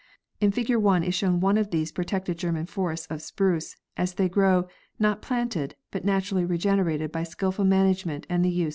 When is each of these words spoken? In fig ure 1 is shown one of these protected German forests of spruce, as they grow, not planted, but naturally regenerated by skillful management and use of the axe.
In 0.39 0.49
fig 0.51 0.67
ure 0.67 0.79
1 0.79 1.03
is 1.03 1.13
shown 1.13 1.39
one 1.41 1.59
of 1.59 1.69
these 1.69 1.91
protected 1.91 2.39
German 2.39 2.65
forests 2.65 3.05
of 3.11 3.21
spruce, 3.21 3.75
as 3.95 4.15
they 4.15 4.27
grow, 4.27 4.67
not 4.97 5.21
planted, 5.21 5.75
but 5.91 6.03
naturally 6.03 6.43
regenerated 6.43 7.11
by 7.11 7.21
skillful 7.21 7.65
management 7.65 8.25
and 8.27 8.43
use 8.43 8.49
of 8.51 8.55
the 8.57 8.65
axe. 8.65 8.69